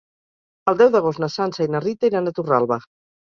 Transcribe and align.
El 0.71 0.77
deu 0.79 0.89
d'agost 0.95 1.21
na 1.25 1.29
Sança 1.33 1.67
i 1.67 1.71
na 1.75 1.81
Rita 1.85 2.09
iran 2.13 2.31
a 2.31 2.35
Torralba. 2.39 2.81